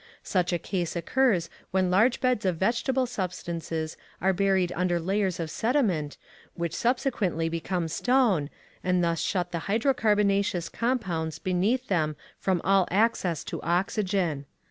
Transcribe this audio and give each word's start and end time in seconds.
Such 0.23 0.51
a 0.51 0.57
case 0.57 0.95
occurs 0.95 1.47
when 1.69 1.91
large 1.91 2.21
beds 2.21 2.43
of 2.43 2.57
vegetable 2.57 3.05
substances 3.05 3.97
are 4.19 4.33
buried 4.33 4.71
under 4.75 4.99
layers 4.99 5.39
of 5.39 5.51
sediment 5.51 6.17
which 6.55 6.73
subsequently 6.75 7.49
become 7.49 7.87
stone, 7.87 8.49
and 8.83 9.03
thus 9.03 9.19
shut 9.21 9.51
the 9.51 9.59
hydrocarbonaceous 9.69 10.69
compounds 10.69 11.37
beneath 11.37 11.87
them 11.87 12.15
from 12.39 12.61
all 12.63 12.87
access 12.89 13.43
to 13.43 13.61
oxygen. 13.61 14.47